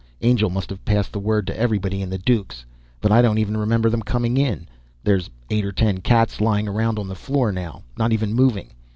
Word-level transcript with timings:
Angel 0.23 0.49
must 0.49 0.71
have 0.71 0.83
passed 0.83 1.11
the 1.11 1.19
word 1.19 1.45
to 1.45 1.55
everybody 1.55 2.01
in 2.01 2.09
the 2.09 2.17
Dukes, 2.17 2.65
but 3.01 3.11
I 3.11 3.21
don't 3.21 3.37
even 3.37 3.55
remember 3.55 3.87
them 3.87 4.01
coming 4.01 4.35
in. 4.35 4.65
There's 5.03 5.29
eight 5.51 5.63
or 5.63 5.71
ten 5.71 5.99
cats 5.99 6.41
lying 6.41 6.67
around 6.67 6.97
on 6.97 7.07
the 7.07 7.13
floor 7.13 7.51
now, 7.51 7.83
not 7.99 8.11
even 8.11 8.33
moving. 8.33 8.71